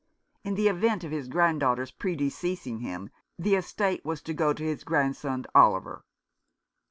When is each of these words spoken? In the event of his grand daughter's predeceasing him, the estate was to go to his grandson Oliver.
In 0.43 0.55
the 0.55 0.67
event 0.67 1.03
of 1.03 1.11
his 1.11 1.27
grand 1.27 1.59
daughter's 1.59 1.91
predeceasing 1.91 2.79
him, 2.79 3.11
the 3.37 3.53
estate 3.53 4.03
was 4.03 4.23
to 4.23 4.33
go 4.33 4.51
to 4.51 4.63
his 4.63 4.83
grandson 4.83 5.45
Oliver. 5.53 6.03